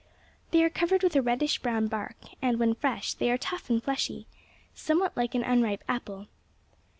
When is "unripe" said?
5.43-5.83